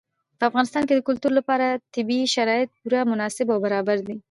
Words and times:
په 0.37 0.43
افغانستان 0.49 0.83
کې 0.85 0.93
د 0.95 1.01
کلتور 1.07 1.31
لپاره 1.39 1.79
طبیعي 1.95 2.27
شرایط 2.35 2.69
پوره 2.79 2.99
مناسب 3.11 3.47
او 3.53 3.59
برابر 3.65 3.97
دي. 4.07 4.15